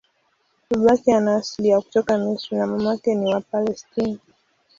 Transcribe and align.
Babake 0.69 1.11
ana 1.15 1.35
asili 1.35 1.69
ya 1.69 1.81
kutoka 1.81 2.17
Misri 2.17 2.57
na 2.57 2.67
mamake 2.67 3.15
ni 3.15 3.33
wa 3.33 3.41
Palestina. 3.41 4.19